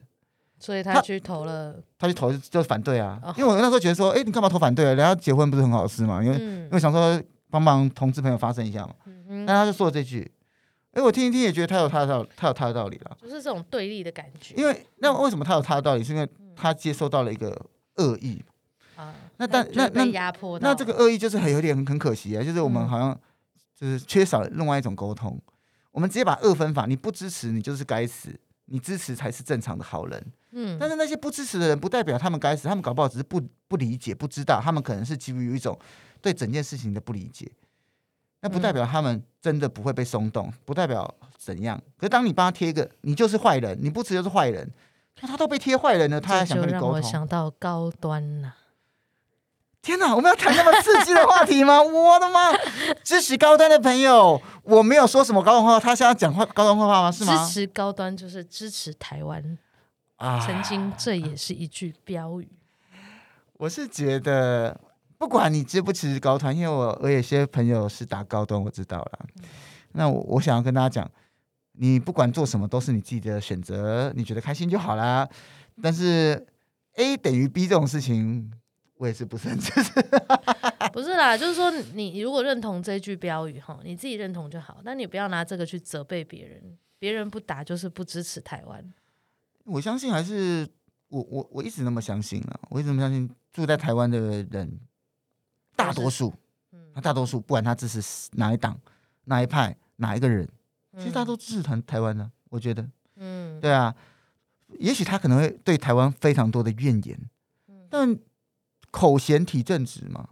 [0.59, 4.89] 所以他去投了，他，他去投就反对啊，哦、因为我那时候觉得说，哎、欸，你干嘛投反对啊？
[4.89, 8.93] 人家结婚不是很好事嘛，因为、嗯、因为想说帮忙同志朋友发声一下嘛。
[9.47, 10.29] 但他就说了这句，
[10.91, 13.17] 哎、欸，我听一听也觉得他有他的道，他有他的道理了。
[13.21, 14.53] 就是这种对立的感觉。
[14.57, 16.03] 因为那为什么他有他的道理？
[16.03, 17.49] 是因为他接受到了一个
[17.95, 18.43] 恶意
[18.97, 19.15] 啊。
[19.37, 23.17] 那但那那压迫，那这个恶意就是很有点很可惜啊，就是我们好像
[23.79, 25.39] 就是缺少另外一种沟通。
[25.89, 28.29] 嗯、我们直接把二分法，你不支持你就是该死，
[28.65, 30.25] 你支持才是正常的好人。
[30.51, 35.77] 嗯，但是那些不支持的人，不代表他们该死，他们搞不好只是不不理解、不知道，他们可能是基于一种
[36.21, 37.51] 对整件事情的不理解。
[38.41, 41.77] 那不代表他们真的不会被松动，不代表怎样。
[41.97, 44.71] 可是当你帮他贴一个，你就是坏人，你不支持就是坏人，
[45.21, 46.93] 那他都被贴坏人了，他还想跟你沟通？
[46.93, 48.55] 让我想到高端呐、啊！
[49.81, 51.81] 天哪，我们要谈那么刺激的话题吗？
[51.81, 52.51] 我的妈！
[53.03, 57.11] 支持高端的朋友，我没有说什么高端话，他现在讲话高端话吗？
[57.11, 57.45] 是吗？
[57.45, 59.57] 支持高端就是支持台湾
[60.17, 60.39] 啊。
[60.45, 62.49] 曾经，这也是一句标语。
[63.53, 64.79] 我是觉得，
[65.17, 69.19] 不管你支不支持高端，因为我我有些朋友是打高端，我知道了。
[69.37, 69.43] 嗯、
[69.93, 71.09] 那我我想要跟大家讲，
[71.73, 75.27] 你不管做什么都是你自己的选择，你觉得开心就好啦。
[75.81, 76.45] 但是
[76.95, 78.51] A 等于 B 这种事情，
[78.99, 79.93] 我也是不是很支持。
[80.91, 86.77] 不是啦，就是说你如果认同这句标语哈，你自己认同就好，但你不要拿这个去责备别人。
[86.99, 88.93] 别人不打就是不支持台湾。
[89.63, 90.67] 我相信还是
[91.07, 94.77] 我我我一直那么相信啊，我一直那么相信住在台湾的人，
[95.77, 96.33] 大多数，
[96.73, 98.77] 嗯，大多数不管他支持哪一党、
[99.23, 100.45] 哪一派、哪一个人，
[100.97, 102.29] 其实大家都支持台台湾的。
[102.49, 102.85] 我觉得，
[103.15, 103.95] 嗯，对啊，
[104.77, 107.17] 也许他可能会对台湾非常多的怨言，
[107.89, 108.13] 但
[108.91, 110.29] 口嫌体正直嘛。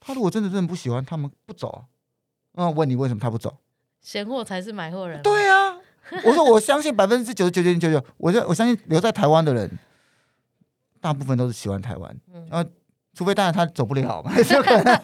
[0.00, 1.84] 他如果真的真的不喜欢，他们不走啊。
[2.52, 3.58] 那问你为什么他不走？
[4.00, 5.20] 嫌货才是买货人。
[5.22, 5.78] 对啊，
[6.24, 9.78] 我说我相信百分之九十九点九九，我就我相信留在台湾的人，
[11.00, 12.16] 大部分都是喜欢台湾。
[12.32, 12.70] 嗯，然后
[13.14, 15.00] 除非当然他走不了嘛，有可能。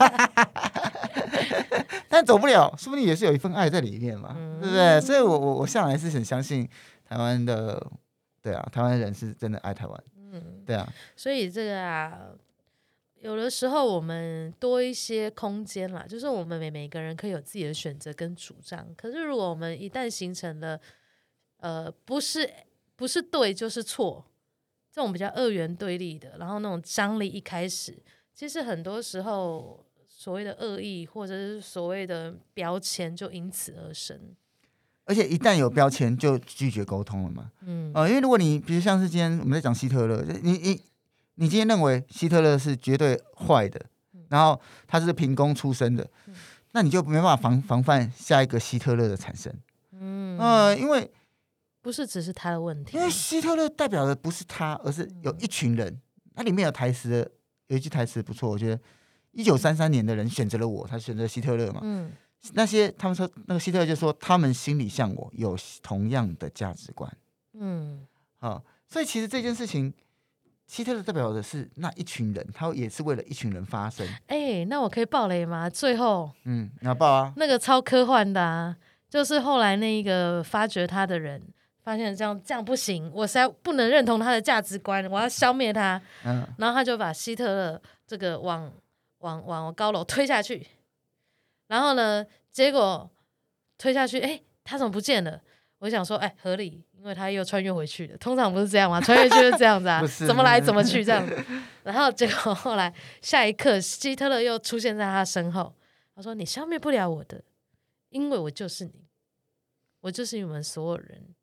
[2.08, 5.00] 但走不了，说不定也是有一份爱在里面嘛，嗯、对不对？
[5.00, 6.68] 所以我我我向来是很相信
[7.08, 7.84] 台湾的，
[8.40, 10.04] 对啊，台湾人是真的爱台湾。
[10.32, 10.92] 嗯，对啊。
[11.14, 12.32] 所以这个啊。
[13.22, 18.92] 有的时候我们多一些空间啦，就是我们每每个人可以有自己的选择跟主张。
[18.96, 20.80] 可是如果我们一旦形成了，
[21.58, 22.52] 呃，不是
[22.96, 24.24] 不是对就是错，
[24.90, 27.96] 这种比较二元对立的，然后那种张力一开始，
[28.34, 34.18] 其实很多时候所谓的恶意或者是所谓的标签就因此而生。
[35.12, 37.50] 而且一旦有标签，就拒绝沟通了嘛。
[37.66, 40.80] 嗯，呃，因为如果你比如像是今天我们在讲希特勒，你你。
[41.36, 43.80] 你今天认为希特勒是绝对坏的，
[44.28, 46.06] 然后他是凭空出生的，
[46.72, 49.50] 那你就没办法防防范下一个希特勒的产生。
[49.92, 51.10] 嗯，呃，因为
[51.80, 55.98] 不是只是他的问题，因为希特勒代表的不是他，而是有一群人。
[56.34, 57.30] 那里面有台词的，
[57.68, 58.78] 有一句台词不错，我觉得
[59.30, 61.80] 一九三三年的人选择了我，他选择希特勒嘛。
[61.82, 62.12] 嗯，
[62.54, 67.10] 那些他们说那个希特勒就说他们心里像我，有同样的价值观。
[67.54, 68.06] 嗯，
[68.38, 69.92] 啊，所以其实这件事情。
[70.64, 74.06] 希特勒代表的是那一群人，他也是为了一群人发声。
[74.28, 75.68] 哎、欸，那我可以爆雷吗？
[75.68, 77.32] 最后，嗯，你要爆啊？
[77.36, 78.74] 那个超科幻的，啊，
[79.06, 81.42] 就是后来那一个发掘他的人，
[81.82, 86.00] 发现这样这样不行，我实在不能认同他的价值观，我要消灭他。
[86.24, 88.72] 嗯，然后他就把希特勒这个往
[89.18, 90.66] 往往高楼推下去，
[91.72, 93.10] 然后呢，结果
[93.78, 95.40] 推下去，哎、欸，他怎么不见了？
[95.78, 96.84] 我想说，哎、欸，合理。
[97.02, 99.00] 因为他又穿越回去了，通常不是这样吗？
[99.00, 101.36] 穿越就是这样子啊，怎么来怎么 去这样子。
[101.82, 105.74] 然后结果后来下一刻，希特勒又出现在他身后，
[106.14, 107.42] 他说：“你消灭不了我的，
[108.10, 108.92] 因为我就是你，
[110.02, 111.34] 我就是你们所有人。”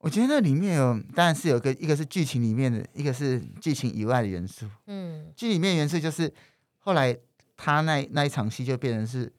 [0.00, 4.64] 我觉得那里面有，当然是有个，一个是剧情里面的，一个是剧情以外的元素。
[4.86, 6.32] 嗯，剧里面元素就是
[6.78, 7.14] 后来
[7.64, 9.32] 他那那一场戏就变成是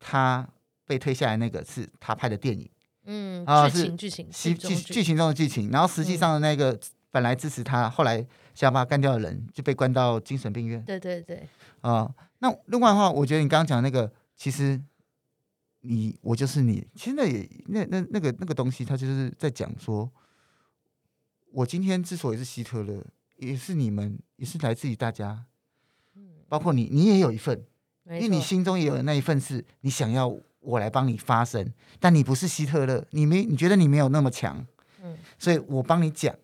[0.00, 0.44] 他
[0.84, 2.68] 被推下来，那个是他拍的电影。
[3.04, 6.76] 嗯，啊，剧情剧情剧剧情中的剧情，然后实际上的那个
[7.12, 8.16] 本来支持他，嗯、后来
[8.52, 10.84] 想要把他干掉的人就被关到精神病院。
[10.84, 11.48] 对对对，
[11.82, 14.82] 啊，那另外的话，我觉得你刚刚讲那个，其实
[15.82, 20.10] 你我就是你，其实那也那那那个那个东西，他就是在讲说，
[21.52, 23.06] 我今天之所以是希特勒，
[23.36, 25.44] 也是你们，也是来自于大家，
[26.48, 27.64] 包括你，你也有一份，
[28.06, 30.36] 因为你心中也有那一份是你想要。
[30.60, 31.64] 我来帮你发声，
[32.00, 34.66] 但你不是希特勒，你没你觉得你没有那么强，
[35.00, 36.34] 嗯，所以我帮你讲，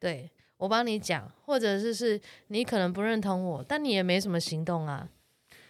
[0.00, 5.08] 对，我帮你讲，或者是是你可能不认同我，但你也没什么行动啊，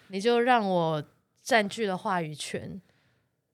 [0.09, 1.05] 你就让我
[1.43, 2.81] 占据了话语权。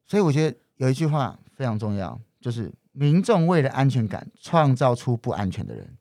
[0.06, 5.98] 所以我觉得有一句话非常重要，就是民众为了安全感创造出不安全的人，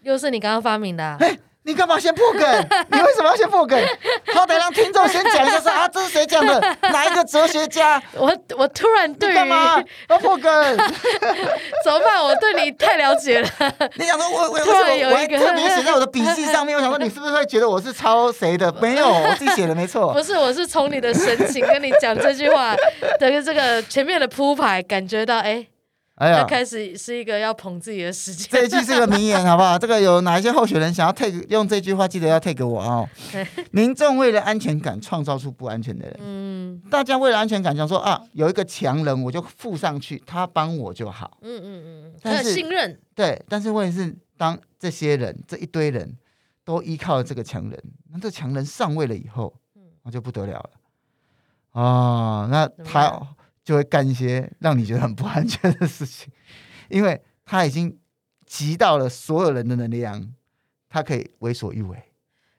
[0.00, 1.18] 又是你刚刚发明的啊。
[1.64, 2.40] 你干嘛先破梗？
[2.90, 3.78] 你为什么要先破梗？
[4.34, 6.60] 好歹让听众先讲一下，说啊，这是谁讲的？
[6.90, 8.02] 哪一个哲学家？
[8.14, 10.52] 我我突然对于干嘛要破梗？
[11.84, 12.22] 怎么办？
[12.22, 13.48] 我对你太了解了。
[13.94, 18.72] 你想说我我突然有一个特别写在我的笔记上面，我想说你是不是会觉得我是抄谁的？
[18.80, 20.12] 没有，我自己写的没错。
[20.12, 22.74] 不是，我是从你的神情跟你讲这句话
[23.20, 25.64] 的这个前面的铺排，感觉到哎。
[26.22, 28.48] 哎呀，开始是一个要捧自己的时间。
[28.48, 29.76] 这一句是一个名言，好不好？
[29.76, 33.08] 这个有哪一些候选人想要 take 用这句话，记得要 take 我哦。
[33.72, 36.16] 民众为了安全感创造出不安全的人。
[36.20, 41.38] 嗯，大家为了安全感，想说啊，有一个强人，我就附上去，他帮我就好。
[41.40, 43.00] 嗯嗯嗯，但是信任。
[43.16, 46.16] 对，但是问题是，当这些人这一堆人
[46.64, 49.52] 都依靠了这个强人，那这强人上位了以后，
[50.04, 50.70] 那就不得了了。
[51.72, 53.20] 哦，那他。
[53.64, 56.32] 就会干一些让你觉得很不安全的事情，
[56.90, 57.98] 因为他已经
[58.46, 60.34] 集到了所有人的能量，
[60.88, 62.02] 他可以为所欲为。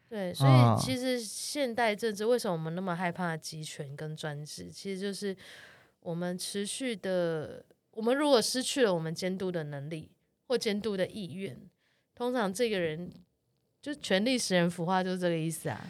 [0.10, 4.70] 对，所以其实现代政治为什么我们那么害怕集权跟专制？
[4.70, 5.36] 其实就是
[6.02, 10.12] 我们持续的，我们如果失去了我们监督的能力
[10.48, 11.60] 或监督的意愿，
[12.14, 13.12] 通常这个人
[13.82, 15.84] 就权力使人腐化，就是这个意思啊。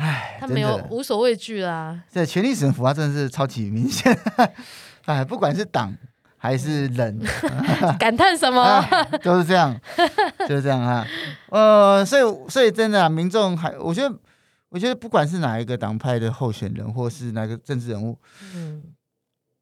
[0.00, 2.00] 唉，他没有无所畏惧啦。
[2.08, 4.16] 这权力使人腐化真的是超级明显。
[5.06, 5.92] 哎，不管是党
[6.36, 7.20] 还是人，
[7.98, 8.80] 感叹什么？
[9.24, 9.76] 都是这样，
[10.48, 11.04] 就是这样啊。
[11.48, 14.16] 呃，所以所以真的啊，民众还，我觉得，
[14.68, 18.16] 我觉得不管是哪一个党派的候选人，或是哪个政治人物，
[18.54, 18.80] 嗯，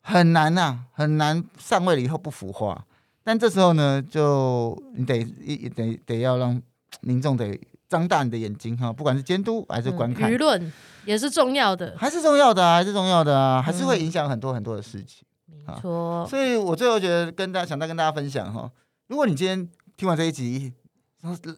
[0.02, 2.84] 很难呐、啊，很难上位了以后不腐化。
[3.24, 6.60] 但这时候呢，就你得一得得要让
[7.00, 7.58] 民众得。
[7.88, 10.72] 张大你的眼睛哈，不管是监督还是观看，舆论
[11.04, 15.24] 也是重要的，还是重要的啊，还是重要的啊，还是会影响很多很多的事情。
[15.46, 18.70] 没错，所以我最后觉得跟大家想再跟大家分享哈，
[19.06, 20.72] 如果你今天听完这一集，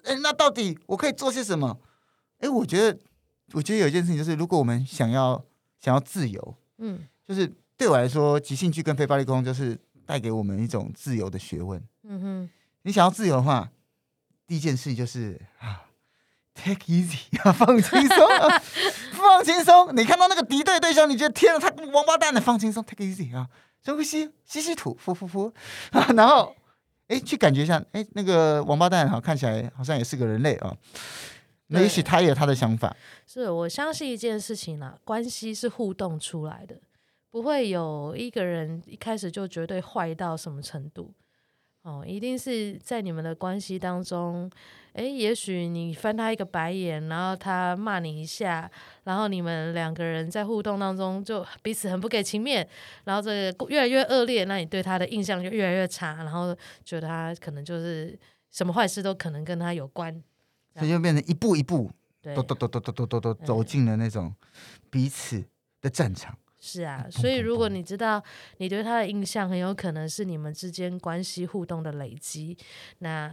[0.04, 1.78] 哎，那到底我可以做些什么？
[2.38, 2.98] 哎，我觉得，
[3.52, 5.42] 我觉得有一件事情就是，如果我们想要
[5.80, 11.82] 想要自由，嗯，就是对我来说，即兴剧跟非暴力沟通就是带给我们一种自由的学问。
[12.04, 12.50] 嗯哼，
[12.82, 13.70] 你想要自由的话，
[14.46, 15.87] 第一件事情就是啊。
[16.60, 18.28] Take easy，啊 放轻松，
[19.14, 19.94] 放轻松。
[19.94, 23.48] 你看到那个敌对对象，你觉得天啊，他王八蛋的，放轻松，Take easy 啊，
[23.84, 25.52] 深呼吸，吸吸吐，呼呼呼
[25.92, 26.54] 啊， 然后
[27.06, 30.76] 哎，去感觉一下，哎，那个王八蛋哈，看起来好像也是个人类啊。
[31.68, 32.96] 那也许他也有他的想法。
[33.26, 36.74] 是我相信一件事情啦，关系是互动出来的，
[37.30, 41.12] 不会有一个人一开始就绝对坏到什么程度。
[41.88, 44.50] 哦，一定是在你们的关系当中，
[44.92, 48.70] 诶，也许你翻他一个白眼，然后他骂你一下，
[49.04, 52.68] 然后你们两个人在互动当中就彼此很不给情面，
[53.04, 58.18] 然后这个越来越恶劣，那你对他的印象就越来越差，然后觉得他可能就是
[58.50, 60.12] 什么坏事都可能跟他有关，
[60.74, 61.90] 所以就变成一步一步，
[62.34, 64.34] 都都都都都都都走进了那种
[64.90, 65.42] 彼此
[65.80, 66.36] 的战场。
[66.60, 68.22] 是啊，所以如果你知道
[68.56, 72.56] 你对他的印象很有可能是你们之间关系互动的累积，
[72.98, 73.32] 那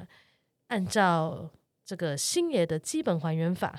[0.67, 1.49] 按照
[1.83, 3.73] 这个星爷的基本还原法，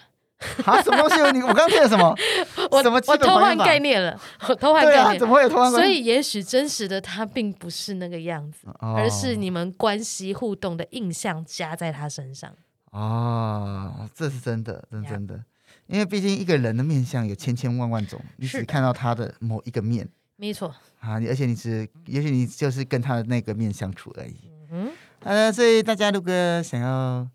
[0.64, 1.32] 啊，什么东西？
[1.32, 2.14] 你我刚刚听了什么？
[2.70, 5.70] 我什么我偷换概念了，我偷换概念，啊、怎么会有偷换？
[5.70, 12.53] 所以也许真实的他并不是那个样子，哦、而是你们关系互动的印象加在他身上。
[12.90, 15.44] 哦，这是真的，真真的。
[15.87, 20.68] 因为毕竟一个人的面相有千千万万种，你只看到他的某一个面，没错
[20.99, 24.34] 啊，而且你只，也许你就是跟他的那个面相处而已。
[24.72, 26.32] 嗯，呃，所以大家如果
[26.62, 27.28] 想要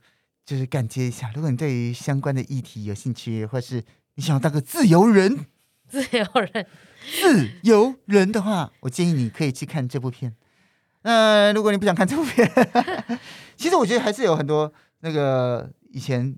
[0.46, 3.82] 就是感觉一下，如果你对于相关的议题有兴趣，或是
[4.16, 5.46] 你想要当个自由人，
[5.88, 6.68] 自由人，
[7.22, 10.36] 自由人的话，我建议你可以去看这部片。
[11.04, 12.52] 那、呃、如果你不想看这部片，
[13.56, 16.36] 其实我觉得还是有很多那个以前。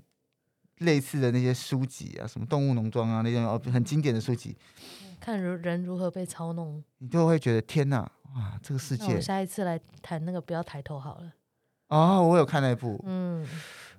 [0.78, 4.56] 类似的那些书籍啊，什么《动物农庄》啊，那种哦很经典的书籍，
[5.20, 8.00] 看如人如何被操弄，你就会觉得天哪，
[8.34, 9.14] 哇，这个世界！
[9.14, 11.32] 我下一次来谈那个，不要抬头好了。
[11.88, 13.46] 哦，我有看那一部，嗯，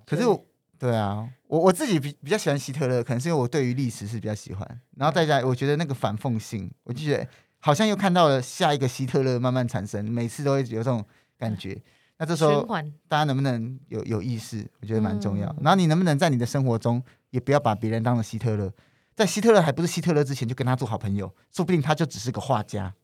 [0.04, 0.44] 可是我，
[0.78, 7.26] 对，啊，我我自己比比较喜欢希特勒，可能是因为我对于历史是比较喜欢，然后再加，我觉得那个反讽性，我就觉得
[7.58, 11.02] 好像又看到了下一个希特勒慢慢产生，每次都会有这种
[11.38, 11.80] 感觉。
[12.16, 12.64] 嗯那这时候，
[13.08, 14.66] 大家能不能有有意识？
[14.80, 15.48] 我觉得蛮重要。
[15.50, 18.72] 嗯、然后你能不能在你的生活中，也不要把别人当成希特勒，
[19.14, 22.94] 在希特勒还不是希特勒之前，就跟他做好朋友，说不定他就只是个画家。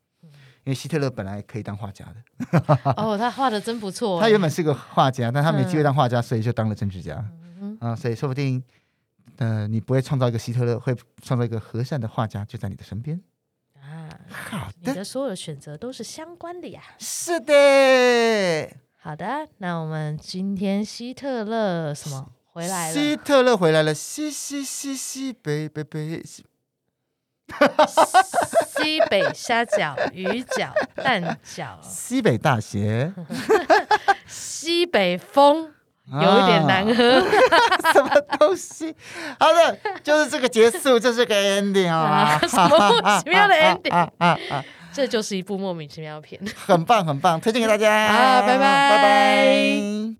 [0.64, 2.58] 因为希特勒本来可以当画家的。
[2.96, 4.20] 哦，他画的真不错。
[4.20, 7.22] 他原本是个画家，但他没机会当画家，所以就当了政治家。
[7.60, 8.62] 嗯、啊，所以说不定，
[9.38, 13.20] 呃，你不会创造一个希特勒，会创造一个和善的画家，就在你的身边。
[13.80, 14.92] 啊，好的。
[14.92, 16.80] 你的所有的选择都是相关的呀。
[16.98, 17.52] 是的。
[19.04, 22.94] 好的，那我们今天希特勒什么回来了？
[22.94, 26.44] 希特勒回来了，西西西西北北北西，
[28.78, 30.70] 西北虾饺、鱼饺、
[31.02, 33.12] 蛋饺，西北大学
[34.26, 35.72] 西北风
[36.06, 38.94] 有一点难喝，啊、什么东西？
[39.40, 44.38] 好的，就是这个结束，这是个 ending 啊，什么莫名其妙的 ending 啊啊！
[44.50, 48.08] 啊这就是一部莫名其妙的片，很棒很棒，推荐给大家。
[48.08, 50.14] 好，拜拜，拜拜。